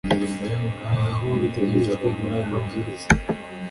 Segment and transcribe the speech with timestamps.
[0.85, 3.07] hari aho biteganyijwe muri aya mabwiriza